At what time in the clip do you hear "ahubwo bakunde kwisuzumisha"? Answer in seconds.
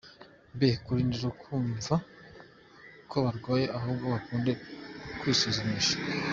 3.77-5.95